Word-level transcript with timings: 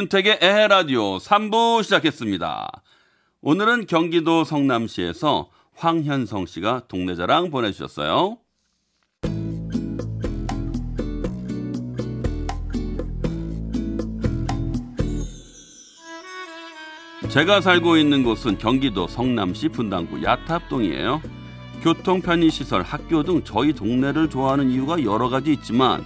윤택의 0.00 0.38
에헤라디오 0.40 1.18
3부 1.18 1.82
시작했습니다. 1.82 2.70
오늘은 3.42 3.84
경기도 3.84 4.44
성남시에서 4.44 5.50
황현성 5.74 6.46
씨가 6.46 6.84
동네 6.88 7.14
자랑 7.14 7.50
보내주셨어요. 7.50 8.38
제가 17.28 17.60
살고 17.60 17.98
있는 17.98 18.22
곳은 18.22 18.56
경기도 18.56 19.06
성남시 19.06 19.68
분당구 19.68 20.22
야탑동이에요. 20.22 21.20
교통 21.82 22.22
편의시설, 22.22 22.82
학교 22.82 23.22
등 23.22 23.42
저희 23.44 23.74
동네를 23.74 24.30
좋아하는 24.30 24.70
이유가 24.70 25.02
여러 25.04 25.28
가지 25.28 25.52
있지만 25.52 26.04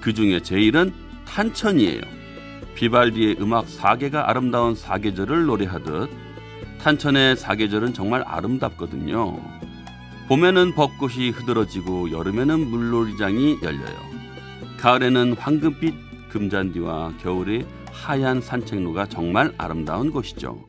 그 0.00 0.12
중에 0.12 0.40
제일은 0.40 0.92
탄천이에요. 1.24 2.17
비발디의 2.78 3.38
음악 3.40 3.68
사계가 3.68 4.30
아름다운 4.30 4.76
사계절을 4.76 5.46
노래하듯 5.46 6.10
탄천의 6.80 7.34
사계절은 7.34 7.92
정말 7.92 8.22
아름답거든요. 8.24 9.40
봄에는 10.28 10.76
벚꽃이 10.76 11.30
흐드러지고 11.30 12.12
여름에는 12.12 12.70
물놀이장이 12.70 13.58
열려요. 13.64 13.96
가을에는 14.78 15.32
황금빛 15.32 15.92
금잔디와 16.30 17.14
겨울에 17.20 17.66
하얀 17.90 18.40
산책로가 18.40 19.06
정말 19.06 19.52
아름다운 19.58 20.12
곳이죠. 20.12 20.64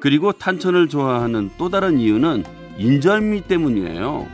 그리고 0.00 0.32
탄천을 0.32 0.88
좋아하는 0.88 1.50
또 1.58 1.68
다른 1.68 2.00
이유는 2.00 2.44
인절미 2.78 3.42
때문이에요. 3.42 4.26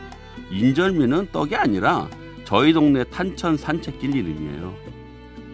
인절미는 0.51 1.33
떡이 1.33 1.57
아니라 1.57 2.07
저희 2.45 2.71
동네 2.71 3.03
탄천 3.03 3.57
산책길 3.57 4.15
이름이에요. 4.15 5.02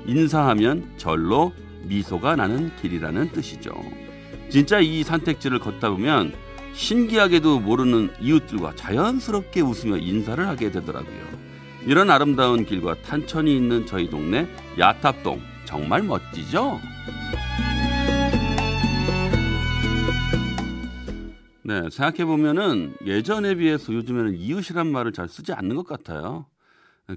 인사하면 0.09 0.93
절로 0.97 1.53
미소가 1.83 2.35
나는 2.35 2.75
길이라는 2.81 3.31
뜻이죠. 3.31 3.71
진짜 4.49 4.79
이 4.79 5.03
산책지를 5.03 5.59
걷다 5.59 5.91
보면 5.91 6.33
신기하게도 6.73 7.59
모르는 7.59 8.09
이웃들과 8.19 8.75
자연스럽게 8.75 9.61
웃으며 9.61 9.97
인사를 9.97 10.47
하게 10.47 10.71
되더라고요. 10.71 11.49
이런 11.85 12.09
아름다운 12.09 12.65
길과 12.65 12.95
탄천이 13.03 13.55
있는 13.55 13.85
저희 13.85 14.09
동네 14.09 14.47
야탑동 14.79 15.41
정말 15.65 16.01
멋지죠? 16.01 16.79
네, 21.63 21.81
생각해 21.91 22.25
보면은 22.25 22.95
예전에 23.05 23.53
비해서 23.53 23.93
요즘에는 23.93 24.35
이웃이란 24.35 24.87
말을 24.91 25.13
잘 25.13 25.29
쓰지 25.29 25.53
않는 25.53 25.75
것 25.75 25.85
같아요. 25.85 26.47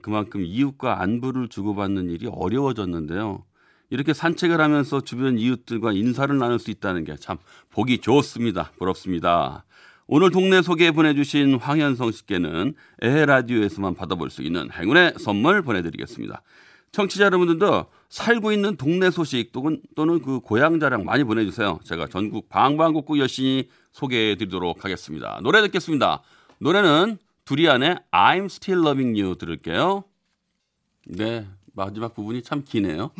그만큼 0.01 0.43
이웃과 0.45 1.03
안부를 1.03 1.49
주고받는 1.49 2.11
일이 2.11 2.29
어려워졌는데요. 2.31 3.45
이렇게 3.91 4.15
산책을 4.15 4.61
하면서 4.61 5.03
주변 5.03 5.39
이웃들과 5.39 5.93
인사를 5.93 6.37
나눌 6.39 6.59
수 6.59 6.71
있다는 6.71 7.05
게 7.05 7.15
참 7.19 7.37
보기 7.71 7.99
좋습니다. 7.99 8.73
부럽습니다. 8.79 9.65
오늘 10.07 10.31
동네 10.31 10.63
소개 10.63 10.91
보내주신 10.91 11.57
황현성 11.57 12.11
씨께는 12.11 12.75
에헤라디오에서만 13.03 13.95
받아볼 13.95 14.31
수 14.31 14.43
있는 14.43 14.71
행운의 14.73 15.15
선물 15.19 15.63
보내드리겠습니다. 15.63 16.43
청취자 16.91 17.25
여러분들도 17.27 17.87
살고 18.09 18.53
있는 18.53 18.77
동네 18.77 19.11
소식 19.11 19.53
또는, 19.53 19.81
또는 19.95 20.21
그 20.21 20.41
고향 20.41 20.81
자랑 20.81 21.05
많이 21.05 21.25
보내주세요. 21.25 21.81
제가 21.85 22.07
전국 22.09 22.51
방방곡곡 22.51 23.19
열심히 23.19 23.69
소개해 23.93 24.37
드리도록 24.37 24.85
하겠습니다. 24.85 25.39
노래 25.43 25.63
듣겠습니다. 25.63 26.23
노래는 26.59 27.17
두리안의 27.45 27.99
I'm 28.11 28.45
Still 28.47 28.87
Loving 28.87 29.21
You 29.21 29.37
들을게요. 29.37 30.05
네. 31.07 31.47
마지막 31.75 32.15
부분이 32.15 32.43
참 32.43 32.65
기네요. 32.65 33.13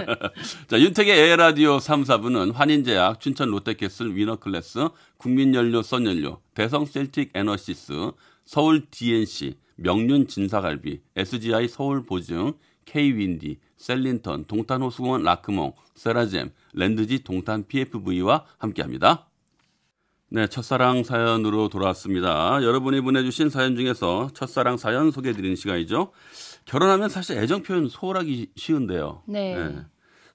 자, 0.68 0.78
윤택의 0.78 1.30
에헤라디오 1.30 1.78
3, 1.78 2.02
4부는 2.02 2.52
환인제약, 2.52 3.20
춘천 3.20 3.50
롯데캐슬 3.50 4.14
위너클래스, 4.14 4.88
국민연료 5.16 5.82
썬연료, 5.82 6.40
대성 6.54 6.84
셀틱 6.84 7.30
에너시스, 7.34 8.12
서울 8.44 8.86
DNC, 8.90 9.54
명륜 9.76 10.28
진사갈비, 10.28 11.00
SGI 11.16 11.68
서울보증, 11.68 12.52
K윈디, 12.84 13.58
셀린턴, 13.76 14.44
동탄호수공원 14.44 15.22
라크몽, 15.22 15.72
세라젬, 15.94 16.52
랜드지 16.72 17.24
동탄 17.24 17.66
PFV와 17.66 18.44
함께합니다. 18.58 19.26
네, 20.28 20.48
첫사랑 20.48 21.04
사연으로 21.04 21.68
돌아왔습니다. 21.68 22.60
여러분이 22.62 23.00
보내주신 23.00 23.48
사연 23.48 23.76
중에서 23.76 24.28
첫사랑 24.34 24.76
사연 24.76 25.12
소개해드리는 25.12 25.54
시간이죠. 25.54 26.10
결혼하면 26.64 27.08
사실 27.08 27.38
애정 27.38 27.62
표현 27.62 27.88
소홀하기 27.88 28.50
쉬운데요. 28.56 29.22
네. 29.26 29.54
네. 29.56 29.76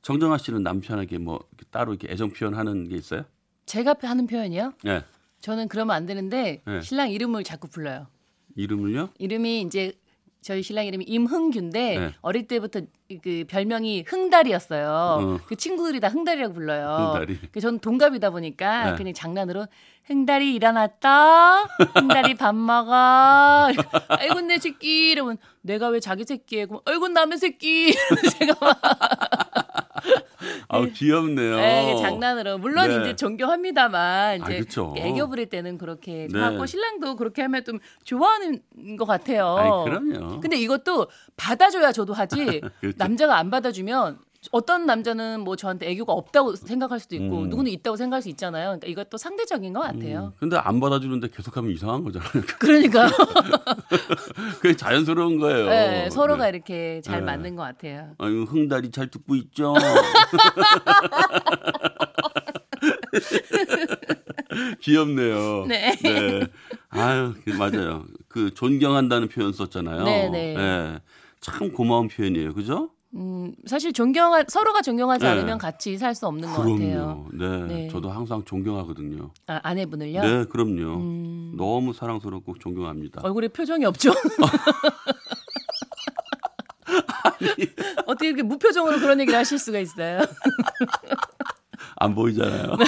정정아 0.01 0.37
씨는 0.37 0.63
남편에게 0.63 1.17
뭐 1.17 1.41
따로 1.71 1.93
이렇게 1.93 2.11
애정 2.11 2.31
표현하는 2.31 2.87
게 2.87 2.95
있어요? 2.95 3.25
제가 3.65 3.95
하는 4.01 4.27
표현이요? 4.27 4.73
네. 4.83 5.03
저는 5.41 5.67
그러면 5.67 5.95
안 5.95 6.05
되는데 6.05 6.61
네. 6.65 6.81
신랑 6.81 7.11
이름을 7.11 7.43
자꾸 7.43 7.67
불러요. 7.67 8.07
이름을요? 8.55 9.09
이름이 9.17 9.61
이제 9.61 9.93
저희 10.41 10.63
신랑 10.63 10.85
이름이 10.87 11.05
임흥규인데 11.07 11.99
네. 11.99 12.13
어릴 12.21 12.47
때부터 12.47 12.81
그 13.21 13.43
별명이 13.47 14.05
흥달이었어요. 14.07 14.87
어. 14.89 15.39
그 15.45 15.55
친구들이 15.55 15.99
다 15.99 16.07
흥달이라고 16.07 16.53
불러요. 16.53 17.13
흥달이. 17.13 17.39
그 17.51 17.59
저는 17.59 17.79
동갑이다 17.79 18.31
보니까 18.31 18.91
네. 18.91 18.97
그냥 18.97 19.13
장난으로 19.13 19.67
흥달이 20.05 20.55
일어났다. 20.55 21.63
흥달이 21.95 22.35
밥 22.35 22.55
먹어. 22.55 22.91
아이고 24.09 24.41
내 24.41 24.57
새끼 24.57 25.11
이러면 25.11 25.37
내가 25.61 25.89
왜 25.89 25.99
자기 25.99 26.23
새끼에 26.23 26.65
아이고 26.85 27.07
남의 27.07 27.37
새끼 27.37 27.93
제가 28.39 28.55
막 28.59 29.50
아 30.67 30.85
귀엽네요. 30.85 31.55
네, 31.57 31.95
장난으로 32.01 32.57
물론 32.57 32.89
네. 32.89 33.01
이제 33.01 33.15
존경합니다만 33.15 34.41
이제 34.41 34.63
아, 34.77 34.93
애교 34.97 35.29
부릴 35.29 35.47
때는 35.49 35.77
그렇게 35.77 36.27
네. 36.31 36.39
하고 36.39 36.65
신랑도 36.65 37.15
그렇게 37.15 37.41
하면 37.41 37.63
좀 37.63 37.79
좋아하는 38.03 38.61
것 38.97 39.05
같아요. 39.05 39.55
아이, 39.57 39.83
그럼요. 39.85 40.39
근데 40.39 40.57
이것도 40.57 41.07
받아줘야 41.35 41.91
저도 41.91 42.13
하지 42.13 42.61
그렇죠. 42.79 42.97
남자가 42.97 43.37
안 43.37 43.49
받아주면 43.49 44.19
어떤 44.49 44.87
남자는 44.87 45.41
뭐 45.41 45.55
저한테 45.55 45.87
애교가 45.91 46.13
없다고 46.13 46.55
생각할 46.55 46.99
수도 46.99 47.15
있고 47.15 47.41
음. 47.43 47.49
누구는 47.49 47.71
있다고 47.71 47.95
생각할 47.95 48.23
수 48.23 48.29
있잖아요. 48.29 48.69
그러니까 48.79 48.87
이것도 48.87 49.17
상대적인 49.17 49.71
것 49.71 49.81
같아요. 49.81 50.33
음. 50.33 50.37
근데 50.39 50.57
안 50.57 50.79
받아주는데 50.79 51.27
계속하면 51.29 51.71
이상한 51.71 52.03
거잖아요. 52.03 52.31
그러니까 52.59 53.07
그게 54.59 54.75
자연스러운 54.75 55.37
거예요. 55.39 55.69
네, 55.69 56.09
서로가 56.09 56.45
네. 56.45 56.49
이렇게 56.49 57.01
잘 57.01 57.19
네. 57.19 57.25
맞는 57.27 57.55
것 57.55 57.61
같아요. 57.61 58.15
아유 58.17 58.43
흥다리 58.43 58.89
잘 58.89 59.11
듣고 59.11 59.35
있죠. 59.35 59.75
귀엽네요. 64.81 65.65
네. 65.67 65.95
네. 66.01 66.47
아유 66.89 67.35
그 67.45 67.51
맞아요. 67.51 68.05
그 68.27 68.51
존경한다는 68.55 69.27
표현 69.27 69.53
썼잖아요. 69.53 70.03
네, 70.03 70.29
네. 70.29 70.55
네. 70.55 70.99
참 71.39 71.71
고마운 71.71 72.07
표현이에요. 72.07 72.55
그죠? 72.55 72.89
음, 73.13 73.53
사실 73.65 73.91
존경하 73.91 74.45
서로가 74.47 74.81
존경하지 74.81 75.25
네. 75.25 75.31
않으면 75.31 75.57
같이 75.57 75.97
살 75.97 76.15
수 76.15 76.27
없는 76.27 76.49
그럼요. 76.51 76.63
것 76.63 76.71
같아요. 76.75 77.27
네. 77.33 77.63
네. 77.63 77.87
저도 77.89 78.09
항상 78.09 78.43
존경하거든요. 78.45 79.31
아, 79.47 79.59
아내분을요? 79.63 80.21
네, 80.21 80.45
그럼요. 80.45 80.95
음... 80.97 81.53
너무 81.57 81.93
사랑스럽고 81.93 82.55
존경합니다. 82.59 83.21
얼굴에 83.23 83.47
표정이 83.49 83.85
없죠? 83.85 84.11
어떻게 88.05 88.27
이렇게 88.27 88.43
무표정으로 88.43 88.99
그런 88.99 89.19
얘기를 89.19 89.37
하실 89.39 89.57
수가 89.57 89.79
있어요? 89.79 90.19
안 91.97 92.13
보이잖아요. 92.15 92.75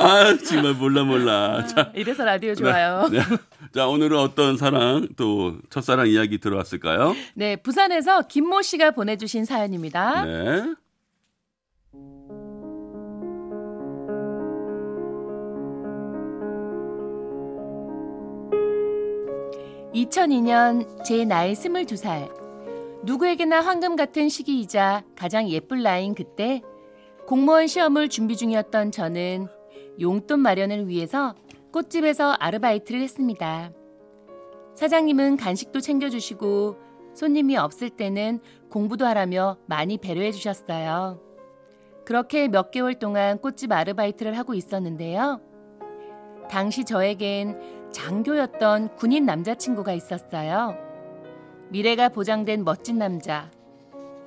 아, 0.00 0.36
정말 0.46 0.74
몰라 0.74 1.04
몰라. 1.04 1.64
자, 1.66 1.90
이래서 1.94 2.24
라디오 2.24 2.54
좋아요. 2.54 3.08
네, 3.10 3.18
네. 3.18 3.24
자, 3.74 3.88
오늘은 3.88 4.16
어떤 4.16 4.56
사랑 4.56 5.08
또 5.16 5.56
첫사랑 5.68 6.06
이야기 6.06 6.38
들어왔을까요? 6.38 7.12
네, 7.34 7.56
부산에서 7.56 8.22
김모 8.28 8.62
씨가 8.62 8.92
보내주신 8.92 9.44
사연입니다. 9.44 10.24
네. 10.24 10.62
2002년 19.92 21.02
제 21.04 21.24
나이 21.24 21.54
22살. 21.54 22.32
누구에게나 23.02 23.60
황금 23.60 23.96
같은 23.96 24.28
시기이자 24.28 25.02
가장 25.16 25.48
예쁠 25.48 25.82
나이인 25.82 26.14
그때 26.14 26.62
공무원 27.26 27.66
시험을 27.66 28.08
준비 28.08 28.36
중이었던 28.36 28.92
저는 28.92 29.48
용돈 30.00 30.38
마련을 30.38 30.86
위해서 30.86 31.34
꽃집에서 31.74 32.36
아르바이트를 32.38 33.00
했습니다. 33.00 33.72
사장님은 34.76 35.36
간식도 35.36 35.80
챙겨주시고 35.80 36.76
손님이 37.14 37.56
없을 37.56 37.90
때는 37.90 38.38
공부도 38.70 39.04
하라며 39.06 39.56
많이 39.66 39.98
배려해 39.98 40.30
주셨어요. 40.30 41.20
그렇게 42.04 42.46
몇 42.46 42.70
개월 42.70 42.94
동안 42.94 43.40
꽃집 43.40 43.72
아르바이트를 43.72 44.38
하고 44.38 44.54
있었는데요. 44.54 45.40
당시 46.48 46.84
저에겐 46.84 47.90
장교였던 47.90 48.94
군인 48.94 49.26
남자친구가 49.26 49.94
있었어요. 49.94 50.76
미래가 51.70 52.08
보장된 52.08 52.62
멋진 52.62 52.98
남자. 52.98 53.50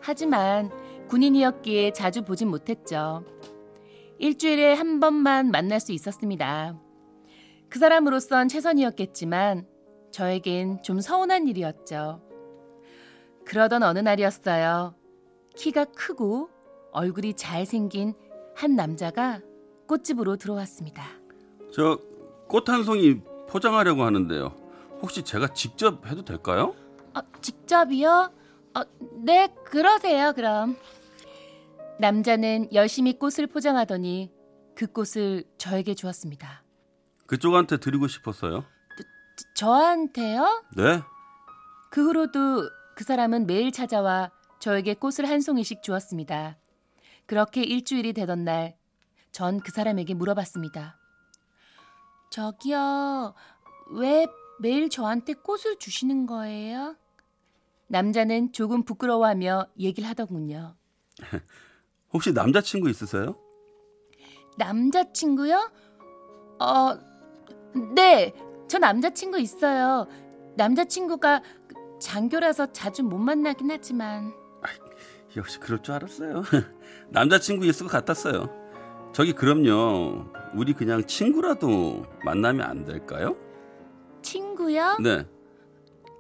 하지만 0.01 0.69
군인이었기에 1.07 1.93
자주 1.93 2.23
보진 2.23 2.49
못했죠. 2.49 3.23
일주일에 4.17 4.73
한 4.73 4.99
번만 4.99 5.49
만날 5.49 5.79
수 5.79 5.93
있었습니다. 5.93 6.77
그 7.69 7.79
사람으로선 7.79 8.47
최선이었겠지만 8.47 9.67
저에겐 10.11 10.81
좀 10.83 10.99
서운한 10.99 11.47
일이었죠. 11.47 12.21
그러던 13.45 13.83
어느 13.83 13.99
날이었어요. 13.99 14.95
키가 15.55 15.85
크고 15.85 16.49
얼굴이 16.91 17.33
잘생긴 17.35 18.13
한 18.55 18.75
남자가 18.75 19.41
꽃집으로 19.87 20.37
들어왔습니다. 20.37 21.03
저 21.73 21.99
꽃 22.47 22.69
한 22.71 22.83
송이 22.83 23.21
포장하려고 23.49 24.03
하는데요. 24.03 24.55
혹시 25.01 25.21
제가 25.23 25.53
직접 25.53 26.05
해도 26.07 26.23
될까요? 26.23 26.73
어, 27.13 27.19
직접이요? 27.41 28.31
어, 28.73 28.81
네, 29.21 29.49
그러세요, 29.65 30.31
그럼. 30.33 30.77
남자는 31.99 32.69
열심히 32.73 33.19
꽃을 33.19 33.47
포장하더니 33.47 34.31
그 34.75 34.87
꽃을 34.87 35.43
저에게 35.57 35.93
주었습니다. 35.93 36.63
그쪽한테 37.27 37.77
드리고 37.77 38.07
싶었어요. 38.07 38.63
저한테요? 39.55 40.63
네. 40.75 41.01
그 41.91 42.03
후로도 42.05 42.69
그 42.95 43.03
사람은 43.03 43.45
매일 43.47 43.71
찾아와 43.71 44.31
저에게 44.59 44.93
꽃을 44.95 45.29
한 45.29 45.41
송이씩 45.41 45.83
주었습니다. 45.83 46.57
그렇게 47.27 47.61
일주일이 47.63 48.13
되던 48.13 48.43
날, 48.43 48.75
전 49.31 49.59
그 49.59 49.71
사람에게 49.71 50.13
물어봤습니다. 50.15 50.97
저기요, 52.31 53.35
왜 53.91 54.25
매일 54.59 54.89
저한테 54.89 55.33
꽃을 55.33 55.77
주시는 55.79 56.25
거예요? 56.25 56.95
남자는 57.87 58.51
조금 58.53 58.83
부끄러워하며 58.83 59.67
얘기를 59.79 60.09
하더군요. 60.09 60.75
혹시 62.13 62.33
남자친구 62.33 62.89
있으세요? 62.89 63.37
남자친구요? 64.57 65.71
어, 66.59 66.97
네, 67.73 68.33
저 68.67 68.77
남자친구 68.77 69.39
있어요. 69.39 70.07
남자친구가 70.55 71.41
장교라서 71.99 72.71
자주 72.73 73.03
못 73.03 73.17
만나긴 73.17 73.71
하지만. 73.71 74.33
역시 75.35 75.59
그럴 75.59 75.81
줄 75.81 75.93
알았어요. 75.95 76.43
남자친구 77.09 77.65
있을 77.65 77.85
것 77.85 77.91
같았어요. 77.91 78.49
저기 79.13 79.33
그럼요. 79.33 80.25
우리 80.53 80.73
그냥 80.73 81.05
친구라도 81.05 82.05
만나면 82.23 82.67
안 82.67 82.85
될까요? 82.85 83.35
친구요? 84.21 84.97
네. 85.01 85.25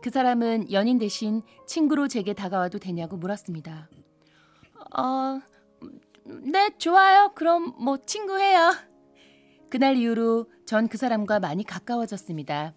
그 0.01 0.09
사람은 0.09 0.71
연인 0.71 0.99
대신 0.99 1.41
친구로 1.65 2.07
제게 2.07 2.33
다가와도 2.33 2.79
되냐고 2.79 3.17
물었습니다. 3.17 3.89
어, 4.97 5.41
네, 6.25 6.69
좋아요. 6.77 7.31
그럼 7.35 7.73
뭐 7.79 7.97
친구해요. 7.97 8.73
그날 9.69 9.97
이후로 9.97 10.45
전 10.67 10.87
그 10.89 10.97
사람과 10.97 11.39
많이 11.39 11.63
가까워졌습니다. 11.63 12.73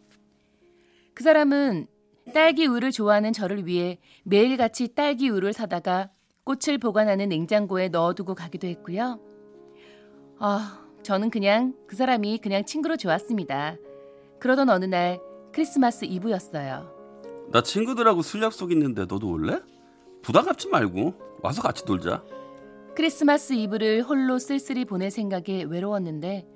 그 1.13 1.25
사람은 1.25 1.89
딸기 2.33 2.67
우유를 2.67 2.93
좋아하는 2.93 3.33
저를 3.33 3.67
위해 3.67 3.99
매일같이 4.25 4.95
딸기 4.95 5.29
우유를 5.29 5.53
사다가 5.53 6.11
꽃을 6.45 6.79
보관하는 6.79 7.29
냉장고에 7.29 7.89
넣어두고 7.89 8.35
가기도 8.37 8.69
했고요. 8.69 9.21
아, 10.39 10.87
저는 11.03 11.31
그냥 11.31 11.75
그 11.89 11.97
사람이 11.97 12.39
그냥 12.39 12.65
친구로 12.65 12.97
좋았습니다. 12.97 13.77
그러던 14.39 14.71
어느 14.71 14.85
날 14.85 15.21
크리스마스 15.53 16.05
이브였어요. 16.05 17.49
나 17.51 17.63
친구들하고 17.63 18.23
술 18.23 18.43
약속 18.43 18.71
있는데 18.71 19.05
너도 19.07 19.29
올래? 19.29 19.61
부담 20.23 20.45
갖지 20.45 20.69
말고 20.69 21.15
와서 21.43 21.61
같이 21.61 21.85
놀자. 21.85 22.23
크리스마스 22.95 23.53
이브를 23.55 24.03
홀로 24.03 24.39
쓸쓸히 24.39 24.85
보낼 24.85 25.11
생각에 25.11 25.65
외로웠는데 25.65 26.47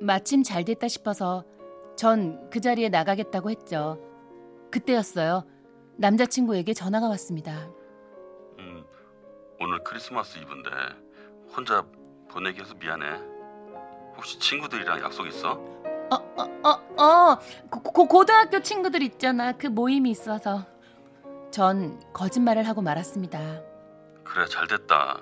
마침 0.00 0.42
잘 0.42 0.64
됐다 0.64 0.88
싶어서 0.88 1.44
전 1.96 2.48
그 2.50 2.60
자리에 2.60 2.88
나가겠다고 2.88 3.50
했죠. 3.50 3.98
그때였어요. 4.70 5.44
남자친구에게 5.96 6.74
전화가 6.74 7.08
왔습니다. 7.10 7.68
음, 8.58 8.84
오늘 9.60 9.82
크리스마스 9.84 10.38
이브인데 10.38 10.70
혼자 11.56 11.84
보내기 12.28 12.60
해서 12.60 12.74
미안해. 12.74 13.06
혹시 14.16 14.38
친구들이랑 14.38 15.00
약속 15.02 15.26
있어? 15.28 15.52
어, 15.52 16.14
어, 16.36 16.42
어, 16.64 17.02
어. 17.02 17.38
고, 17.70 17.80
고, 17.82 18.06
고등학교 18.08 18.60
친구들 18.60 19.02
있잖아. 19.02 19.52
그 19.52 19.66
모임이 19.68 20.10
있어서. 20.10 20.64
전 21.50 22.00
거짓말을 22.12 22.66
하고 22.66 22.82
말았습니다. 22.82 23.62
그래 24.24 24.46
잘 24.46 24.66
됐다. 24.66 25.20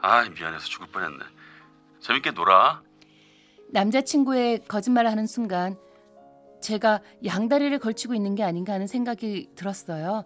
아 0.00 0.22
미안해서 0.28 0.64
죽을 0.66 0.86
뻔했네. 0.88 1.18
재밌게 2.00 2.30
놀아. 2.30 2.82
남자친구의 3.70 4.60
거짓말을 4.68 5.10
하는 5.10 5.26
순간 5.26 5.76
제가 6.60 7.00
양다리를 7.24 7.78
걸치고 7.78 8.14
있는 8.14 8.34
게 8.34 8.42
아닌가 8.42 8.72
하는 8.72 8.86
생각이 8.86 9.50
들었어요. 9.54 10.24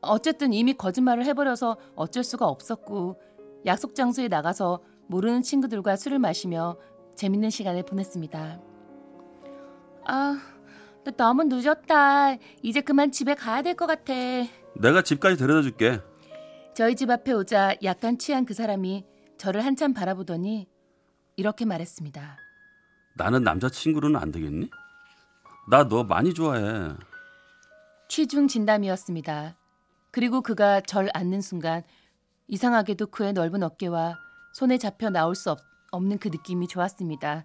어쨌든 0.00 0.52
이미 0.52 0.74
거짓말을 0.74 1.24
해버려서 1.26 1.76
어쩔 1.96 2.22
수가 2.24 2.46
없었고 2.46 3.20
약속 3.66 3.94
장소에 3.94 4.28
나가서 4.28 4.80
모르는 5.08 5.42
친구들과 5.42 5.96
술을 5.96 6.18
마시며 6.18 6.76
재밌는 7.16 7.50
시간을 7.50 7.82
보냈습니다. 7.82 8.60
아, 10.06 10.38
나 11.04 11.10
너무 11.16 11.44
늦었다. 11.44 12.36
이제 12.62 12.80
그만 12.80 13.10
집에 13.10 13.34
가야 13.34 13.62
될 13.62 13.74
것 13.74 13.86
같아. 13.86 14.14
내가 14.80 15.02
집까지 15.02 15.36
데려다 15.36 15.62
줄게. 15.62 16.00
저희 16.74 16.94
집 16.94 17.10
앞에 17.10 17.32
오자 17.32 17.74
약간 17.82 18.18
취한 18.18 18.44
그 18.44 18.54
사람이 18.54 19.04
저를 19.36 19.64
한참 19.64 19.92
바라보더니 19.92 20.68
이렇게 21.36 21.64
말했습니다. 21.64 22.38
나는 23.18 23.42
남자친구로는 23.42 24.18
안 24.20 24.32
되겠니? 24.32 24.70
나 25.70 25.86
너 25.88 26.02
많이 26.04 26.32
좋아해. 26.32 26.94
취중 28.08 28.48
진담이었습니다. 28.48 29.56
그리고 30.10 30.40
그가 30.40 30.80
절 30.80 31.10
안는 31.12 31.42
순간 31.42 31.82
이상하게도 32.46 33.08
그의 33.08 33.34
넓은 33.34 33.62
어깨와 33.62 34.16
손에 34.54 34.78
잡혀 34.78 35.10
나올 35.10 35.34
수 35.34 35.50
없, 35.50 35.58
없는 35.90 36.18
그 36.18 36.28
느낌이 36.28 36.68
좋았습니다. 36.68 37.44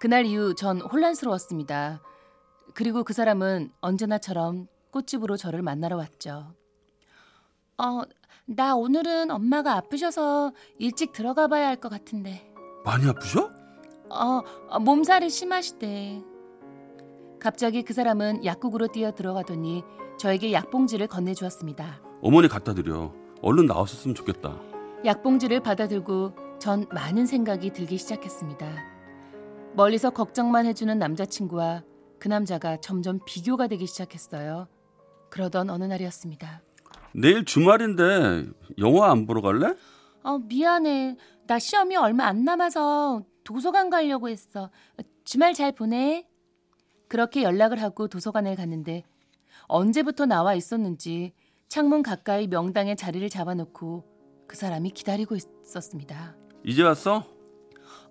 그날 0.00 0.26
이후 0.26 0.54
전 0.54 0.80
혼란스러웠습니다. 0.80 2.02
그리고 2.74 3.04
그 3.04 3.12
사람은 3.14 3.72
언제나처럼 3.80 4.66
꽃집으로 4.90 5.36
저를 5.38 5.62
만나러 5.62 5.96
왔죠. 5.96 6.54
어, 7.78 8.02
나 8.46 8.74
오늘은 8.74 9.30
엄마가 9.30 9.74
아프셔서 9.76 10.52
일찍 10.78 11.12
들어가 11.12 11.48
봐야 11.48 11.68
할 11.68 11.76
것 11.76 11.88
같은데. 11.88 12.52
많이 12.84 13.08
아프셔? 13.08 13.50
어, 14.12 14.42
어, 14.68 14.78
몸살이 14.78 15.30
심하시대. 15.30 16.22
갑자기 17.40 17.82
그 17.82 17.92
사람은 17.92 18.44
약국으로 18.44 18.88
뛰어 18.88 19.12
들어가더니 19.12 19.82
저에게 20.18 20.52
약봉지를 20.52 21.08
건네주었습니다. 21.08 22.02
어머니 22.20 22.46
갖다 22.48 22.74
드려. 22.74 23.12
얼른 23.40 23.66
나왔었으면 23.66 24.14
좋겠다. 24.14 24.60
약봉지를 25.04 25.60
받아들고 25.60 26.34
전 26.60 26.86
많은 26.92 27.26
생각이 27.26 27.70
들기 27.70 27.98
시작했습니다. 27.98 28.68
멀리서 29.74 30.10
걱정만 30.10 30.66
해주는 30.66 30.96
남자친구와 30.96 31.82
그 32.20 32.28
남자가 32.28 32.76
점점 32.76 33.18
비교가 33.26 33.66
되기 33.66 33.86
시작했어요. 33.86 34.68
그러던 35.30 35.70
어느 35.70 35.84
날이었습니다. 35.84 36.62
내일 37.14 37.44
주말인데 37.44 38.46
영화 38.78 39.10
안 39.10 39.26
보러 39.26 39.40
갈래? 39.40 39.74
어, 40.22 40.38
미안해. 40.38 41.16
나 41.48 41.58
시험이 41.58 41.96
얼마 41.96 42.26
안 42.26 42.44
남아서 42.44 43.24
도서관 43.44 43.90
가려고 43.90 44.28
했어. 44.28 44.70
주말 45.24 45.54
잘 45.54 45.72
보내. 45.72 46.26
그렇게 47.08 47.42
연락을 47.42 47.82
하고 47.82 48.08
도서관을 48.08 48.56
갔는데 48.56 49.04
언제부터 49.66 50.24
나와 50.26 50.54
있었는지 50.54 51.34
창문 51.68 52.02
가까이 52.02 52.46
명당에 52.46 52.94
자리를 52.94 53.28
잡아놓고 53.28 54.04
그 54.46 54.56
사람이 54.56 54.90
기다리고 54.90 55.36
있었습니다. 55.36 56.36
이제 56.64 56.82
왔어? 56.82 57.24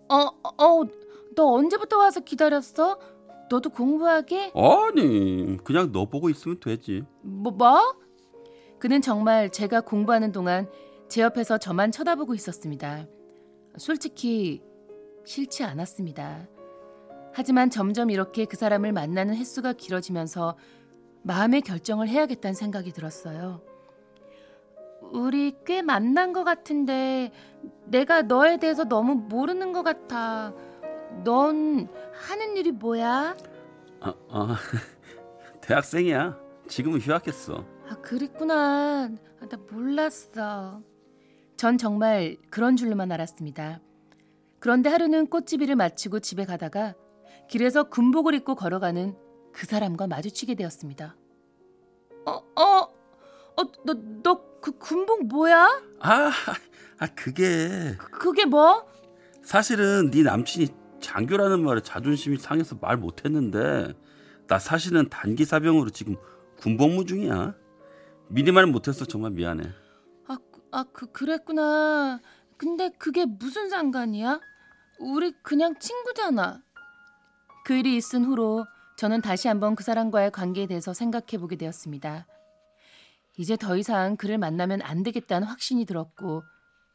어, 0.08 0.16
어, 0.16 0.84
너 1.36 1.44
언제부터 1.46 1.98
와서 1.98 2.20
기다렸어? 2.20 3.00
너도 3.50 3.70
공부하게? 3.70 4.54
아니, 4.56 5.58
그냥 5.64 5.92
너 5.92 6.06
보고 6.06 6.30
있으면 6.30 6.60
되지. 6.60 7.04
뭐, 7.22 7.52
뭐? 7.52 7.80
그는 8.80 9.02
정말 9.02 9.50
제가 9.50 9.82
공부하는 9.82 10.32
동안 10.32 10.70
제 11.10 11.22
옆에서 11.22 11.58
저만 11.58 11.92
쳐다보고 11.92 12.34
있었습니다. 12.36 13.06
솔직히 13.78 14.62
싫지 15.24 15.63
않았습니다. 15.63 16.48
하지만 17.34 17.70
점점 17.70 18.10
이렇게 18.10 18.46
그 18.46 18.58
사람을 18.58 18.92
만나는 18.92 19.36
횟수가 19.36 19.74
길어지면서 19.74 20.58
마음의 21.24 21.62
결정을 21.62 22.08
해야겠다는 22.10 22.54
생각이 22.54 22.92
들었어요. 22.92 23.62
우리 25.01 25.56
꽤 25.66 25.82
만난 25.82 26.34
것 26.34 26.44
같은데 26.44 27.32
내가 27.86 28.22
너에 28.22 28.58
대해서 28.58 28.84
너무 28.84 29.16
모르는 29.16 29.74
것 29.74 29.84
같아. 29.84 30.54
넌 31.24 31.88
하는 32.13 32.58
일이 32.58 32.72
뭐야? 32.72 33.36
아, 34.00 34.13
아 34.30 34.58
대학생이야. 35.62 36.40
지금은 36.68 37.00
휴학했어. 37.00 37.66
아, 37.90 37.96
그랬구나. 38.01 39.10
아, 39.42 39.48
나 39.50 39.58
몰랐어. 39.70 40.82
전 41.58 41.78
정말 41.78 42.38
그런 42.50 42.75
줄로만 42.78 43.12
알았습니다. 43.12 43.82
그런데 44.62 44.89
하루는 44.89 45.27
꽃집일을 45.27 45.75
마치고 45.75 46.22
집에 46.22 46.46
가다가 46.46 46.94
길에서 47.50 47.84
군복을 47.84 48.34
입고 48.36 48.56
걸어가는 48.56 49.15
그 49.51 49.65
사람과 49.65 50.08
마주치게 50.08 50.56
되었습니다. 50.56 51.18
어, 52.25 52.32
어, 52.32 52.63
어, 53.58 53.63
너, 53.84 53.94
너 54.24 54.51
그 54.62 54.77
군복 54.77 55.25
뭐야? 55.25 55.82
아, 56.01 56.32
아 57.00 57.08
그게 57.15 57.96
그- 57.98 58.12
그게 58.12 58.46
뭐? 58.46 58.86
사실은 59.44 60.12
네 60.12 60.22
남친이 60.22 60.68
장교라는 61.00 61.63
말에 61.63 61.82
자존심이 61.82 62.38
상해서 62.38 62.75
말 62.80 62.96
못했는데 62.96 63.96
나 64.46 64.60
사실은 64.60 65.10
단기 65.10 65.46
사병으로 65.46 65.89
지금 65.89 66.15
군복무 66.60 67.06
중이야. 67.06 67.56
미리 68.27 68.51
말 68.51 68.68
못해서 68.68 69.03
정말 69.06 69.32
미안해. 69.32 69.63
아, 70.27 70.38
그- 70.51 70.62
아, 70.72 70.86
그, 70.94 71.12
그랬구나. 71.12 72.22
근데 72.62 72.91
그게 73.00 73.25
무슨 73.25 73.70
상관이야? 73.70 74.39
우리 75.00 75.32
그냥 75.41 75.80
친구잖아. 75.80 76.62
그 77.65 77.74
일이 77.74 77.98
있은 77.98 78.24
후로 78.24 78.68
저는 78.98 79.22
다시 79.22 79.48
한번 79.48 79.74
그 79.74 79.84
사람과의 79.84 80.30
관계에 80.30 80.68
대해서 80.68 80.94
생각해 80.94 81.39
보게 81.39 81.56
되었습니다. 81.56 82.27
이제 83.39 83.58
더 83.58 83.75
이상 83.77 84.15
그를 84.15 84.38
만나면 84.38 84.84
안 84.84 85.01
되겠다는 85.01 85.48
확신이 85.48 85.86
들었고 85.86 86.44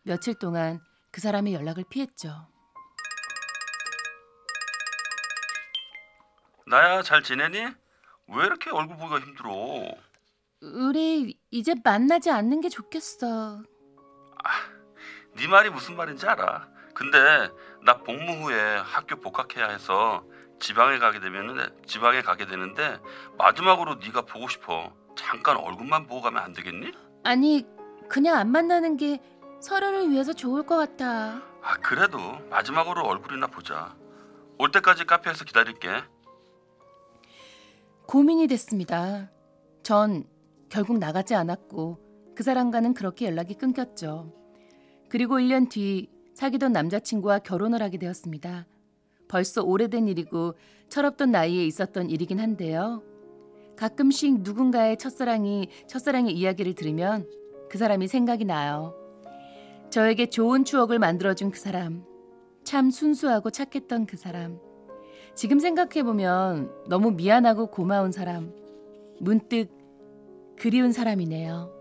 며칠 0.04 0.34
동안 0.34 0.78
그 1.10 1.20
사람의 1.20 1.52
연락을 1.54 1.82
피했죠. 1.90 2.46
나야 6.68 7.02
잘 7.02 7.24
지내니? 7.24 7.58
왜 7.58 8.44
이렇게 8.44 8.70
얼굴 8.70 8.96
보기가 8.98 9.18
힘들어? 9.18 9.50
우리 10.62 11.36
이제 11.50 11.74
만나지 11.82 12.30
않는 12.30 12.60
게 12.60 12.68
좋겠어. 12.68 13.64
네 15.36 15.46
말이 15.48 15.70
무슨 15.70 15.96
말인지 15.96 16.26
알아. 16.26 16.68
근데 16.94 17.18
나 17.84 17.98
복무 17.98 18.44
후에 18.44 18.76
학교 18.78 19.16
복학해야 19.16 19.68
해서 19.68 20.24
지방에 20.58 20.98
가게 20.98 21.20
되면은 21.20 21.68
지방에 21.86 22.22
가게 22.22 22.46
되는데 22.46 22.98
마지막으로 23.36 23.96
네가 23.96 24.22
보고 24.22 24.48
싶어. 24.48 24.92
잠깐 25.14 25.56
얼굴만 25.56 26.06
보고 26.06 26.22
가면 26.22 26.42
안 26.42 26.52
되겠니? 26.52 26.92
아니, 27.24 27.66
그냥 28.08 28.36
안 28.36 28.50
만나는 28.50 28.96
게 28.96 29.20
서로를 29.60 30.10
위해서 30.10 30.32
좋을 30.32 30.64
것 30.64 30.76
같아. 30.76 31.42
아 31.62 31.76
그래도 31.82 32.18
마지막으로 32.50 33.02
얼굴이나 33.02 33.46
보자. 33.48 33.94
올 34.58 34.70
때까지 34.70 35.04
카페에서 35.04 35.44
기다릴게. 35.44 36.02
고민이 38.06 38.46
됐습니다. 38.46 39.30
전 39.82 40.24
결국 40.68 40.98
나가지 40.98 41.34
않았고 41.34 42.34
그 42.36 42.42
사람과는 42.42 42.94
그렇게 42.94 43.26
연락이 43.26 43.54
끊겼죠. 43.54 44.32
그리고 45.08 45.36
1년 45.36 45.68
뒤 45.68 46.08
사귀던 46.34 46.72
남자친구와 46.72 47.40
결혼을 47.40 47.82
하게 47.82 47.98
되었습니다. 47.98 48.66
벌써 49.28 49.62
오래된 49.62 50.08
일이고 50.08 50.54
철없던 50.88 51.30
나이에 51.30 51.64
있었던 51.66 52.10
일이긴 52.10 52.38
한데요. 52.40 53.02
가끔씩 53.76 54.42
누군가의 54.42 54.96
첫사랑이 54.96 55.68
첫사랑의 55.86 56.32
이야기를 56.34 56.74
들으면 56.74 57.28
그 57.68 57.78
사람이 57.78 58.08
생각이 58.08 58.44
나요. 58.44 58.94
저에게 59.90 60.26
좋은 60.30 60.64
추억을 60.64 60.98
만들어준 60.98 61.50
그 61.50 61.58
사람. 61.58 62.04
참 62.64 62.90
순수하고 62.90 63.50
착했던 63.50 64.06
그 64.06 64.16
사람. 64.16 64.58
지금 65.34 65.58
생각해보면 65.58 66.70
너무 66.88 67.12
미안하고 67.12 67.68
고마운 67.68 68.12
사람. 68.12 68.52
문득 69.20 69.68
그리운 70.58 70.92
사람이네요. 70.92 71.75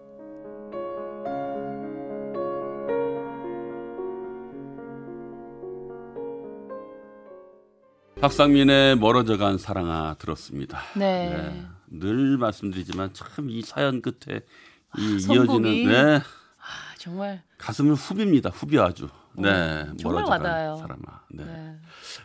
박상민의 8.29 8.97
멀어져간 8.97 9.59
사랑아 9.59 10.15
들었습니다. 10.17 10.79
네. 10.95 11.63
늘 11.87 12.37
말씀드리지만 12.39 13.13
참 13.13 13.47
이 13.49 13.61
사연 13.61 14.01
끝에 14.01 14.41
이 14.97 15.19
선곡이. 15.19 15.83
이어지는 15.83 15.91
네, 15.91 16.15
아, 16.17 16.95
정말. 16.97 17.43
가슴을 17.59 17.93
후빕니다. 17.93 18.51
후비 18.51 18.79
아주. 18.79 19.09
네, 19.37 19.85
정말 19.99 20.23
멀어져간. 20.23 20.77
사람아. 20.77 21.21
네. 21.33 21.43
네. 21.45 21.75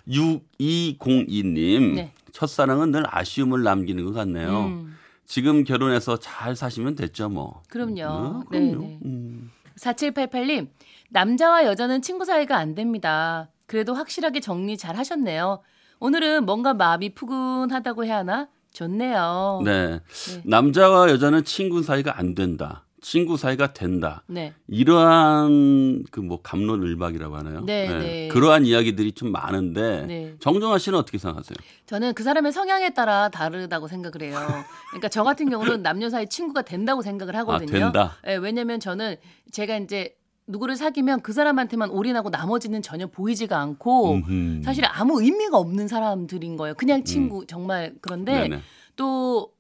6202님 0.08 1.94
네. 1.96 2.12
첫사랑은 2.32 2.92
늘 2.92 3.02
아쉬움을 3.06 3.62
남기는 3.62 4.02
것 4.06 4.12
같네요. 4.12 4.64
음, 4.66 4.96
지금 5.26 5.64
결혼해서 5.64 6.16
잘 6.18 6.56
사시면 6.56 6.94
됐죠 6.94 7.28
뭐. 7.28 7.62
그럼요. 7.68 8.02
어, 8.04 8.42
네, 8.50 8.58
그럼요. 8.70 8.82
네. 8.86 8.98
음. 9.04 9.50
4788님, 9.76 10.68
남자와 11.10 11.64
여자는 11.66 12.00
친구 12.00 12.24
사이가 12.24 12.56
안 12.56 12.74
됩니다. 12.74 13.50
그래도 13.66 13.92
확실하게 13.94 14.40
정리 14.40 14.78
잘 14.78 14.96
하셨네요. 14.96 15.60
오늘은 16.00 16.46
뭔가 16.46 16.72
마음이 16.74 17.14
푸근하다고 17.14 18.04
해야 18.06 18.18
하나? 18.18 18.48
좋네요. 18.72 19.60
네. 19.64 19.88
네. 20.00 20.42
남자와 20.44 21.10
여자는 21.10 21.44
친구 21.44 21.82
사이가 21.82 22.18
안 22.18 22.34
된다. 22.34 22.84
친구 23.02 23.36
사이가 23.38 23.72
된다. 23.72 24.22
네. 24.26 24.52
이러한 24.68 26.04
그 26.10 26.20
뭐 26.20 26.40
감론을박이라고 26.42 27.34
하나요? 27.36 27.60
네, 27.64 27.88
네. 27.88 28.28
그러한 28.28 28.64
이야기들이 28.66 29.12
좀 29.12 29.32
많은데 29.32 30.06
네. 30.06 30.34
정정아 30.40 30.78
씨는 30.78 30.98
어떻게 30.98 31.16
생각하세요? 31.18 31.56
저는 31.86 32.12
그 32.14 32.22
사람의 32.22 32.52
성향에 32.52 32.90
따라 32.94 33.28
다르다고 33.30 33.88
생각을 33.88 34.22
해요. 34.28 34.38
그러니까 34.90 35.08
저 35.08 35.24
같은 35.24 35.48
경우는 35.50 35.82
남녀 35.82 36.08
사이 36.10 36.28
친구가 36.28 36.62
된다고 36.62 37.00
생각을 37.02 37.34
하거든요. 37.36 37.76
아, 37.76 37.80
된다? 37.80 38.16
예, 38.26 38.36
왜냐면 38.36 38.80
저는 38.80 39.16
제가 39.50 39.78
이제 39.78 40.14
누구를 40.50 40.76
사귀면 40.76 41.20
그 41.22 41.32
사람한테만 41.32 41.90
올인하고 41.90 42.30
나머지는 42.30 42.82
전혀 42.82 43.06
보이지가 43.06 43.58
않고 43.58 44.12
음흠. 44.12 44.62
사실 44.64 44.84
아무 44.86 45.22
의미가 45.22 45.56
없는 45.56 45.88
사람들인 45.88 46.56
거예요. 46.56 46.74
그냥 46.74 47.04
친구 47.04 47.46
정말 47.46 47.94
그런데 48.00 48.46
음. 48.46 48.50
네네. 48.50 48.62
또 48.96 49.52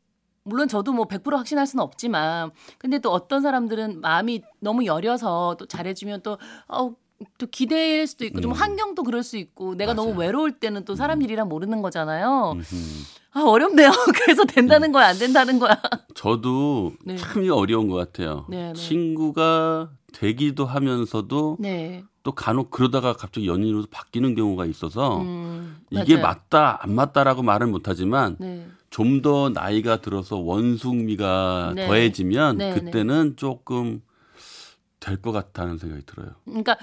물론 0.42 0.68
저도 0.68 0.92
뭐 0.92 1.06
100% 1.06 1.30
확신할 1.36 1.66
수는 1.66 1.82
없지만 1.82 2.50
근데 2.78 2.98
또 2.98 3.10
어떤 3.10 3.42
사람들은 3.42 4.00
마음이 4.00 4.42
너무 4.58 4.84
여려서 4.86 5.56
또 5.58 5.66
잘해주면 5.66 6.22
또 6.22 6.38
어, 6.68 6.94
또 7.38 7.46
기대일 7.46 8.06
수도 8.06 8.24
있고 8.24 8.40
좀 8.40 8.52
음. 8.52 8.56
환경도 8.56 9.02
그럴 9.02 9.22
수 9.22 9.36
있고 9.36 9.74
내가 9.74 9.94
맞아요. 9.94 10.08
음. 10.08 10.10
너무 10.10 10.20
외로울 10.20 10.52
때는 10.52 10.84
또 10.84 10.96
사람 10.96 11.22
일이라 11.22 11.44
모르는 11.44 11.82
거잖아요. 11.82 12.52
음흠. 12.56 12.74
아 13.32 13.42
어렵네요. 13.42 13.90
그래서 14.24 14.44
된다는 14.44 14.90
거야 14.90 15.08
안 15.08 15.18
된다는 15.18 15.58
거야. 15.58 15.80
저도 16.14 16.92
네. 17.04 17.16
참 17.16 17.48
어려운 17.52 17.88
것 17.88 17.94
같아요. 17.96 18.46
네, 18.48 18.68
네. 18.68 18.72
친구가 18.72 19.90
되기도 20.12 20.66
하면서도 20.66 21.56
네. 21.60 22.04
또 22.22 22.32
간혹 22.32 22.70
그러다가 22.70 23.12
갑자기 23.14 23.46
연인으로 23.46 23.84
바뀌는 23.90 24.34
경우가 24.34 24.66
있어서 24.66 25.20
음, 25.22 25.78
이게. 25.90 26.16
맞다 26.18 26.78
안 26.82 26.94
맞다라고 26.94 27.42
말은 27.42 27.70
못하지만 27.70 28.36
네. 28.38 28.66
좀더 28.90 29.50
나이가 29.50 30.00
들어서 30.00 30.36
원숭미가 30.36 31.72
네. 31.76 31.86
더해지면 31.86 32.58
네, 32.58 32.74
그때는 32.74 33.36
조금 33.36 34.02
될 34.98 35.16
것 35.22 35.32
같다는 35.32 35.78
생각이 35.78 36.04
들어요. 36.04 36.32
그러니까 36.44 36.76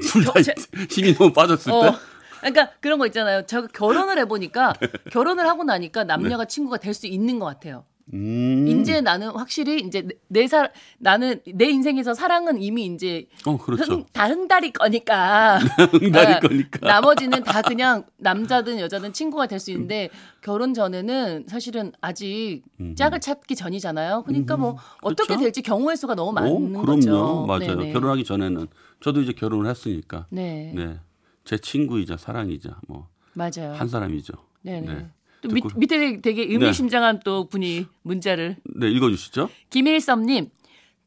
둘다 0.00 0.40
제- 0.42 0.54
힘이 0.90 1.14
너무 1.14 1.32
빠졌을 1.32 1.72
어. 1.72 1.82
때. 1.90 1.96
그러니까 2.40 2.70
그런 2.80 3.00
거 3.00 3.06
있잖아요. 3.06 3.42
저 3.46 3.66
결혼을 3.66 4.16
해보니까 4.20 4.74
결혼을 5.10 5.48
하고 5.48 5.64
나니까 5.64 6.04
남녀가 6.04 6.44
네. 6.44 6.48
친구가 6.54 6.76
될 6.76 6.94
수 6.94 7.08
있는 7.08 7.40
것 7.40 7.46
같아요. 7.46 7.84
음. 8.14 8.66
이제 8.68 9.00
나는 9.02 9.28
확실히 9.30 9.80
이제 9.80 10.06
내사 10.28 10.68
나는 10.98 11.40
내 11.54 11.66
인생에서 11.66 12.14
사랑은 12.14 12.60
이미 12.62 12.86
이제 12.86 13.26
어 13.44 13.58
그렇죠. 13.58 13.92
흥, 13.92 14.04
다 14.12 14.26
흥다리 14.28 14.72
거니까 14.72 15.58
흥다리 15.92 16.34
어, 16.34 16.40
거니까. 16.40 16.86
나머지는 16.86 17.42
다 17.44 17.60
그냥 17.62 18.04
남자든 18.16 18.80
여자든 18.80 19.12
친구가 19.12 19.46
될 19.46 19.58
수 19.58 19.70
있는데 19.72 20.08
결혼 20.40 20.72
전에는 20.72 21.46
사실은 21.48 21.92
아직 22.00 22.62
음. 22.80 22.94
짝을 22.94 23.20
찾기 23.20 23.56
전이잖아요. 23.56 24.22
그러니까 24.24 24.56
뭐 24.56 24.76
어떻게 25.02 25.26
그렇죠. 25.26 25.42
될지 25.42 25.62
경우의 25.62 25.96
수가 25.96 26.14
너무 26.14 26.30
오, 26.30 26.32
많은 26.32 26.72
그럼요. 26.72 26.84
거죠. 26.94 27.44
맞아요. 27.46 27.76
네네. 27.76 27.92
결혼하기 27.92 28.24
전에는 28.24 28.66
저도 29.00 29.20
이제 29.20 29.32
결혼을 29.32 29.68
했으니까. 29.68 30.26
네, 30.30 30.72
네. 30.74 30.98
제 31.44 31.58
친구이자 31.58 32.16
사랑이자 32.16 32.78
뭐한 32.86 33.06
맞아요. 33.34 33.86
사람이죠. 33.88 34.32
네네. 34.62 34.86
네. 34.94 35.10
또 35.40 35.48
밑, 35.50 35.64
밑에 35.76 36.20
되게 36.20 36.42
의미심장한 36.42 37.20
또 37.24 37.48
분이 37.48 37.86
문자를 38.02 38.56
네, 38.76 38.90
읽어 38.90 39.08
주시죠. 39.10 39.48
김일섭님 39.70 40.50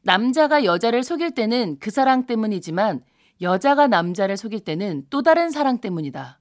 남자가 0.02 0.64
여자를 0.64 1.02
속일 1.04 1.32
때는 1.34 1.78
그 1.78 1.90
사랑 1.90 2.26
때문이지만 2.26 3.02
여자가 3.40 3.86
남자를 3.88 4.36
속일 4.36 4.60
때는 4.60 5.06
또 5.10 5.22
다른 5.22 5.50
사랑 5.50 5.80
때문이다. 5.80 6.38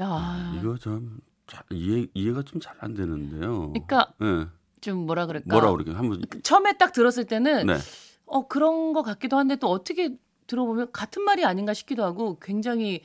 야, 0.00 0.52
이거 0.60 0.76
좀 0.76 1.18
잘, 1.46 1.62
이해 1.72 2.06
이해가 2.14 2.42
좀 2.42 2.60
잘 2.60 2.74
안 2.80 2.94
되는데요. 2.94 3.70
그러니까 3.72 4.12
예. 4.22 4.46
좀 4.80 5.06
뭐라 5.06 5.26
그럴까? 5.26 5.46
뭐라 5.54 5.70
그러게 5.72 5.92
한번 5.92 6.22
처음에 6.42 6.76
딱 6.78 6.92
들었을 6.92 7.24
때는 7.26 7.66
네. 7.66 7.76
어 8.26 8.46
그런 8.48 8.92
것 8.92 9.02
같기도 9.02 9.36
한데 9.38 9.56
또 9.56 9.68
어떻게 9.68 10.10
들어보면 10.46 10.92
같은 10.92 11.22
말이 11.22 11.44
아닌가 11.44 11.72
싶기도 11.72 12.04
하고 12.04 12.38
굉장히 12.40 13.00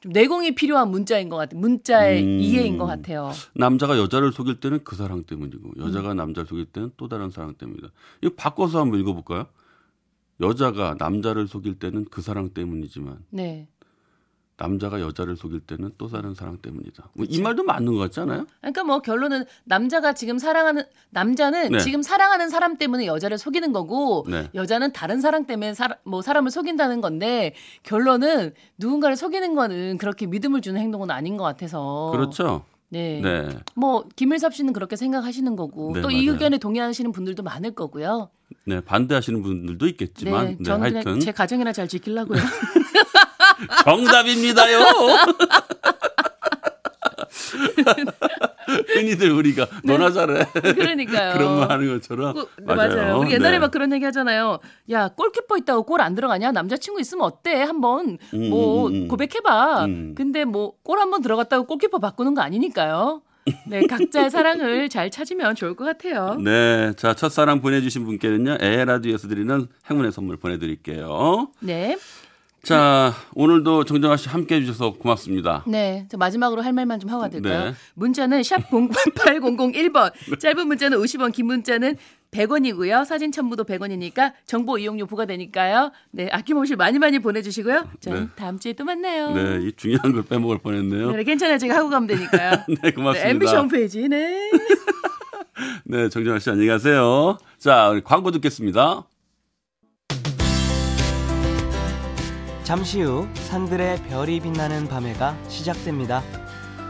좀 0.00 0.12
내공이 0.12 0.54
필요한 0.54 0.90
문자인 0.90 1.28
것 1.28 1.36
같아요. 1.36 1.60
문자의 1.60 2.22
음. 2.22 2.40
이해인 2.40 2.78
것 2.78 2.86
같아요. 2.86 3.32
남자가 3.54 3.98
여자를 3.98 4.32
속일 4.32 4.58
때는 4.60 4.82
그 4.82 4.96
사랑 4.96 5.22
때문이고 5.24 5.72
음. 5.76 5.82
여자가 5.82 6.14
남자를 6.14 6.46
속일 6.46 6.66
때는 6.66 6.90
또 6.96 7.08
다른 7.08 7.30
사랑 7.30 7.54
때문이다. 7.54 7.88
이거 8.22 8.34
바꿔서 8.34 8.80
한번 8.80 8.98
읽어볼까요? 9.00 9.46
여자가 10.40 10.96
남자를 10.98 11.46
속일 11.46 11.78
때는 11.78 12.06
그 12.10 12.22
사랑 12.22 12.50
때문이지만 12.50 13.18
네. 13.28 13.68
남자가 14.60 15.00
여자를 15.00 15.36
속일 15.36 15.60
때는 15.60 15.90
또 15.96 16.06
다른 16.06 16.34
사랑 16.34 16.58
때문이다. 16.58 17.08
뭐 17.14 17.26
이 17.28 17.40
말도 17.40 17.64
맞는 17.64 17.94
것 17.94 17.98
같지 18.00 18.20
않아요? 18.20 18.46
그러니까 18.60 18.84
뭐 18.84 19.00
결론은 19.00 19.44
남자가 19.64 20.12
지금 20.12 20.38
사랑하는 20.38 20.82
남자는 21.08 21.70
네. 21.72 21.78
지금 21.80 22.02
사랑하는 22.02 22.50
사람 22.50 22.76
때문에 22.76 23.06
여자를 23.06 23.38
속이는 23.38 23.72
거고 23.72 24.26
네. 24.28 24.50
여자는 24.54 24.92
다른 24.92 25.20
사람 25.22 25.46
때문에 25.46 25.72
사, 25.74 25.88
뭐 26.04 26.20
사람을 26.20 26.50
속인다는 26.50 27.00
건데 27.00 27.54
결론은 27.84 28.52
누군가를 28.78 29.16
속이는 29.16 29.54
거는 29.54 29.96
그렇게 29.96 30.26
믿음을 30.26 30.60
주는 30.60 30.78
행동은 30.80 31.10
아닌 31.10 31.36
것 31.38 31.44
같아서 31.44 32.10
그렇죠. 32.12 32.64
네. 32.90 33.20
네. 33.22 33.48
뭐 33.74 34.04
김일섭 34.16 34.52
씨는 34.54 34.72
그렇게 34.74 34.96
생각하시는 34.96 35.56
거고 35.56 35.92
네, 35.94 36.02
또이 36.02 36.14
맞아요. 36.26 36.32
의견에 36.32 36.58
동의하시는 36.58 37.12
분들도 37.12 37.42
많을 37.42 37.70
거고요. 37.74 38.28
네, 38.66 38.80
반대하시는 38.80 39.40
분들도 39.42 39.86
있겠지만 39.86 40.44
네, 40.44 40.56
네, 40.58 40.64
저는 40.64 40.94
하여튼 40.96 41.20
제 41.20 41.32
가정이나 41.32 41.72
잘 41.72 41.88
지키려고요. 41.88 42.38
정답입니다요. 43.84 44.78
흔히들 48.94 49.30
우리가 49.32 49.66
너나 49.84 50.10
잘해 50.12 50.44
그러니까요. 50.52 51.32
그런 51.32 51.58
말 51.58 51.70
하는 51.72 51.88
것처럼 51.94 52.34
그, 52.34 52.48
네, 52.58 52.74
맞아요. 52.74 53.18
우리 53.18 53.32
옛날에 53.32 53.52
네. 53.52 53.58
막 53.58 53.70
그런 53.70 53.92
얘기 53.92 54.04
하잖아요. 54.04 54.58
야, 54.90 55.08
골키퍼 55.08 55.56
있다고 55.58 55.82
골 55.84 56.00
안 56.00 56.14
들어가냐? 56.14 56.52
남자친구 56.52 56.98
있으면 57.00 57.26
어때? 57.26 57.62
한번 57.62 58.16
뭐 58.32 58.86
음, 58.88 58.94
음, 58.94 59.02
음. 59.02 59.08
고백해봐. 59.08 59.84
음. 59.84 60.14
근데 60.16 60.44
뭐 60.44 60.72
골 60.82 60.98
한번 60.98 61.20
들어갔다고 61.22 61.66
골키퍼 61.66 61.98
바꾸는 61.98 62.34
거 62.34 62.40
아니니까요. 62.42 63.22
네, 63.66 63.86
각자의 63.86 64.30
사랑을 64.30 64.88
잘 64.88 65.10
찾으면 65.10 65.54
좋을 65.56 65.74
것 65.76 65.84
같아요. 65.84 66.36
네, 66.42 66.92
자 66.96 67.14
첫사랑 67.14 67.60
보내주신 67.60 68.04
분께는요 68.04 68.58
에라디오에서 68.60 69.28
드리는 69.28 69.66
행운의 69.90 70.12
선물 70.12 70.36
보내드릴게요. 70.36 71.48
네. 71.60 71.98
자 72.62 73.14
오늘도 73.34 73.84
정정아 73.84 74.16
씨 74.16 74.28
함께 74.28 74.56
해주셔서 74.56 74.92
고맙습니다. 74.94 75.64
네. 75.66 76.06
저 76.10 76.16
마지막으로 76.16 76.62
할 76.62 76.72
말만 76.72 77.00
좀 77.00 77.10
하고 77.10 77.28
될까요? 77.28 77.70
네. 77.70 77.74
문자는 77.94 78.42
샵 78.42 78.68
08001번. 78.70 80.12
짧은 80.38 80.68
문자는 80.68 80.98
50원, 80.98 81.32
긴 81.32 81.46
문자는 81.46 81.96
100원이고요. 82.30 83.04
사진 83.04 83.32
첨부도 83.32 83.64
100원이니까 83.64 84.32
정보 84.46 84.78
이용료 84.78 85.06
부과되니까요. 85.06 85.90
네, 86.12 86.28
아낌없이 86.30 86.76
많이 86.76 86.98
많이 86.98 87.18
보내주시고요. 87.18 87.88
저는 88.00 88.20
네. 88.20 88.28
다음 88.36 88.58
주에 88.58 88.72
또 88.74 88.84
만나요. 88.84 89.34
네, 89.34 89.66
이 89.66 89.72
중요한 89.72 90.12
걸 90.12 90.22
빼먹을 90.22 90.58
뻔했네요. 90.58 91.12
네, 91.12 91.24
괜찮아요. 91.24 91.58
제가 91.58 91.76
하고 91.76 91.88
가면 91.90 92.06
되니까요. 92.06 92.52
네, 92.82 92.90
고맙습니다. 92.92 93.24
네, 93.24 93.30
MBC 93.30 93.56
홈페이지. 93.56 94.08
네. 94.08 94.50
네, 95.84 96.08
정정아 96.08 96.38
씨 96.38 96.50
안녕히 96.50 96.68
가세요. 96.68 97.38
자, 97.58 97.88
우리 97.88 98.00
광고 98.02 98.30
듣겠습니다. 98.30 99.04
잠시 102.64 103.02
후 103.02 103.26
산들의 103.34 104.02
별이 104.08 104.40
빛나는 104.40 104.88
밤해가 104.88 105.36
시작됩니다. 105.48 106.22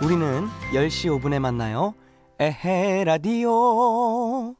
우리는 0.02 0.46
10시 0.74 1.20
5분에 1.20 1.38
만나요. 1.38 1.94
에헤 2.38 3.04
라디오. 3.04 4.54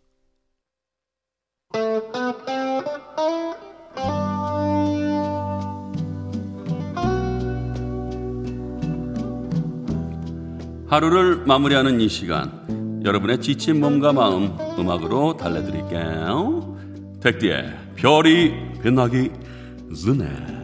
하루를 10.89 11.45
마무리하는 11.47 12.01
이 12.01 12.09
시간 12.09 13.01
여러분의 13.05 13.41
지친 13.41 13.79
몸과 13.81 14.13
마음 14.13 14.57
음악으로 14.77 15.37
달래드릴게요 15.37 16.77
택디의 17.21 17.79
별이 17.95 18.53
빛나기 18.83 19.31
전에 19.95 20.60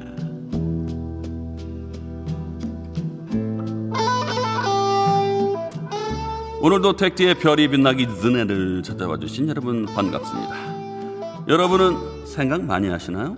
오늘도 6.67 6.97
택디의 6.97 7.39
별이 7.39 7.69
빛나기 7.69 8.09
전에를 8.09 8.83
찾아와 8.83 9.17
주신 9.17 9.49
여러분 9.49 9.87
반갑습니다 9.87 11.47
여러분은 11.47 12.27
생각 12.27 12.65
많이 12.65 12.89
하시나요? 12.89 13.37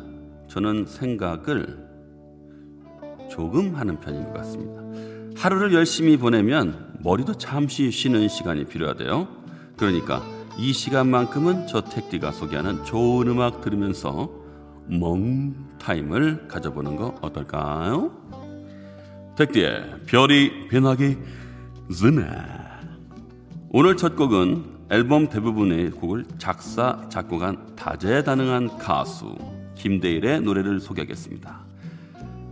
저는 0.49 0.87
생각을 0.87 1.77
조금 3.31 3.75
하는 3.75 4.01
편인 4.01 4.25
것 4.25 4.33
같습니다 4.33 4.81
하루를 5.37 5.75
열심히 5.75 6.17
보내면 6.17 6.95
머리도 7.01 7.35
잠시 7.35 7.91
쉬는 7.91 8.29
시간이 8.29 8.65
필요하대요. 8.65 9.29
그러니까 9.77 10.23
이 10.57 10.73
시간만큼은 10.73 11.67
저 11.67 11.83
택디가 11.83 12.33
소개하는 12.33 12.83
좋은 12.87 13.29
음악 13.29 13.61
들으면서 13.61 14.31
멍 14.87 15.55
타임을 15.79 16.49
가져보는 16.49 16.97
거 16.97 17.15
어떨까요? 17.21 18.11
택디의 19.37 20.07
별이 20.07 20.69
변하기 20.69 21.19
전에 21.95 22.58
오늘 23.71 23.99
첫 23.99 24.17
곡은 24.17 24.79
앨범 24.91 25.29
대부분의 25.29 25.91
곡을 25.91 26.25
작사 26.39 27.07
작곡한 27.11 27.77
다재다능한 27.77 28.79
가수 28.79 29.37
김대일의 29.75 30.41
노래를 30.41 30.81
소개하겠습니다. 30.81 31.61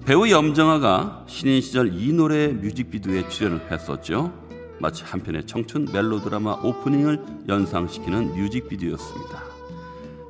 배우 0.04 0.28
염정아가 0.28 1.24
신인 1.26 1.62
시절 1.62 1.94
이 1.94 2.12
노래의 2.12 2.52
뮤직비디오에 2.56 3.30
출연을 3.30 3.72
했었죠. 3.72 4.30
마치 4.78 5.04
한편의 5.04 5.46
청춘 5.46 5.88
멜로드라마 5.90 6.60
오프닝을 6.62 7.18
연상시키는 7.48 8.36
뮤직비디오였습니다. 8.36 9.42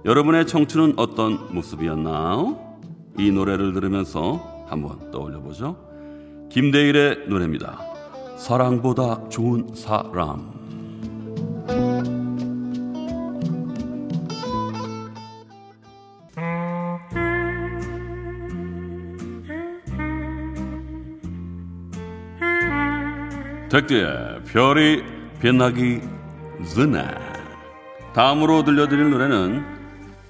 여러분의 0.05 0.47
청춘은 0.47 0.95
어떤 0.99 1.53
모습이었나요? 1.53 2.79
이 3.19 3.33
노래를 3.33 3.73
들으면서 3.73 4.67
한번 4.69 5.11
떠올려보죠. 5.11 5.77
김대일의 6.49 7.27
노래입니다. 7.29 7.81
사랑보다 8.39 9.29
좋은 9.31 9.75
사람. 9.75 10.56
덕디의 23.77 24.45
별이 24.47 25.03
빛나기 25.39 26.01
전에 26.75 27.07
다음으로 28.15 28.65
들려드릴 28.65 29.11
노래는 29.11 29.67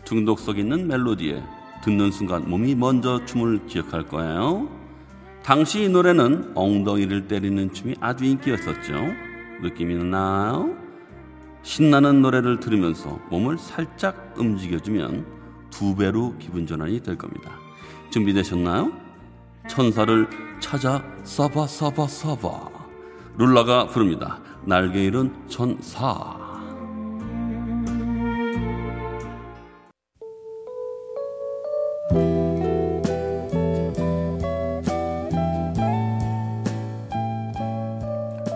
중독성 0.05 0.57
있는 0.57 0.89
멜로디에 0.89 1.41
듣는 1.85 2.11
순간 2.11 2.51
몸이 2.51 2.75
먼저 2.75 3.25
춤을 3.25 3.67
기억할 3.69 4.03
거예요. 4.09 4.69
당시 5.45 5.85
이 5.85 5.89
노래는 5.89 6.53
엉덩이를 6.57 7.29
때리는 7.29 7.73
춤이 7.73 7.95
아주 8.01 8.25
인기였었죠. 8.25 8.95
느낌이 9.63 9.95
나요? 10.03 10.75
신나는 11.63 12.23
노래를 12.23 12.59
들으면서 12.59 13.21
몸을 13.31 13.59
살짝 13.59 14.35
움직여주면 14.37 15.25
두 15.71 15.95
배로 15.95 16.35
기분 16.41 16.67
전환이 16.67 17.01
될 17.01 17.17
겁니다. 17.17 17.53
준비되셨나요? 18.11 18.91
천사를 19.69 20.29
찾아 20.59 21.01
사바 21.23 21.69
사바 21.69 22.09
사바 22.09 22.76
룰라가 23.39 23.87
부릅니다. 23.87 24.39
날개 24.65 25.05
잃은 25.05 25.33
천사. 25.49 26.35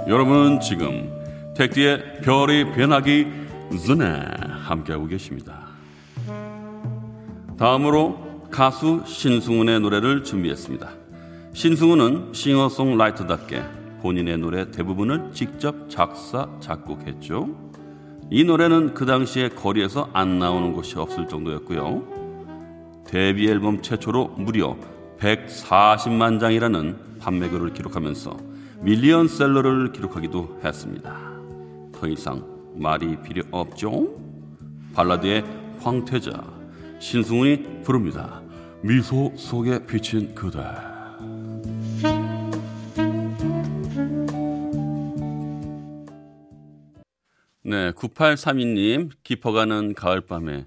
여러분은 0.08 0.60
지금 0.60 1.12
택디의 1.56 2.22
별이 2.22 2.72
변하기 2.72 3.26
전에 3.86 4.04
함께하고 4.64 5.06
계십니다. 5.06 5.68
다음으로 7.58 8.48
가수 8.50 9.04
신승훈의 9.06 9.80
노래를 9.80 10.24
준비했습니다. 10.24 10.88
신승훈은 11.52 12.32
싱어송라이터답게 12.32 13.79
본인의 14.00 14.38
노래 14.38 14.70
대부분을 14.70 15.30
직접 15.32 15.88
작사, 15.88 16.48
작곡했죠. 16.60 17.70
이 18.30 18.44
노래는 18.44 18.94
그 18.94 19.06
당시에 19.06 19.48
거리에서 19.50 20.08
안 20.12 20.38
나오는 20.38 20.72
곳이 20.72 20.98
없을 20.98 21.26
정도였고요. 21.26 22.20
데뷔 23.06 23.48
앨범 23.48 23.82
최초로 23.82 24.34
무려 24.36 24.76
140만 25.18 26.40
장이라는 26.40 27.18
판매고를 27.18 27.72
기록하면서 27.72 28.36
밀리언셀러를 28.82 29.92
기록하기도 29.92 30.60
했습니다. 30.64 31.16
더 31.92 32.06
이상 32.06 32.44
말이 32.76 33.20
필요 33.20 33.42
없죠? 33.50 34.08
발라드의 34.94 35.44
황태자 35.80 36.42
신승훈이 36.98 37.82
부릅니다. 37.82 38.40
미소 38.82 39.32
속에 39.36 39.84
비친 39.86 40.34
그대. 40.34 40.89
네, 47.62 47.92
9832님 47.92 49.10
깊어가는 49.22 49.94
가을밤에 49.94 50.66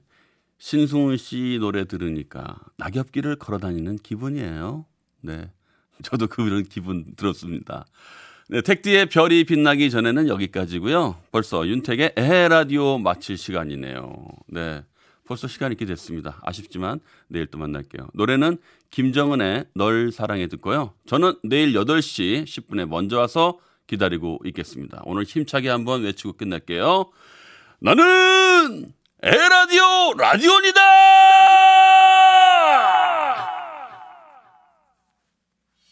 신승훈 0.60 1.18
씨 1.18 1.58
노래 1.60 1.86
들으니까 1.86 2.56
낙엽길을 2.78 3.38
걸어 3.38 3.58
다니는 3.58 3.98
기분이에요. 3.98 4.86
네, 5.22 5.52
저도 6.04 6.28
그런 6.28 6.64
기분 6.64 7.16
들었습니다. 7.16 7.86
네, 8.50 8.62
택디의 8.62 9.08
별이 9.08 9.44
빛나기 9.46 9.90
전에는 9.90 10.28
여기까지고요. 10.28 11.18
벌써 11.32 11.68
윤택의 11.68 12.14
에헤 12.16 12.50
라디오 12.50 13.00
마칠 13.00 13.38
시간이네요. 13.38 14.28
네, 14.48 14.84
벌써 15.26 15.48
시간이 15.48 15.72
이렇게 15.72 15.86
됐습니다. 15.86 16.40
아쉽지만 16.44 17.00
내일 17.28 17.48
또 17.48 17.58
만날게요. 17.58 18.10
노래는 18.14 18.58
김정은의 18.92 19.66
널 19.74 20.12
사랑해 20.12 20.46
듣고요. 20.48 20.94
저는 21.08 21.34
내일 21.44 21.74
8시 21.74 22.44
10분에 22.44 22.88
먼저 22.88 23.18
와서 23.18 23.58
기다리고 23.88 24.40
있겠습니다. 24.46 25.02
오늘 25.06 25.24
힘차게 25.24 25.70
한번 25.70 26.04
외치고 26.04 26.34
끝낼게요. 26.34 27.12
나는 27.80 28.94
에라디오 29.22 30.14
라디오니다! 30.18 30.82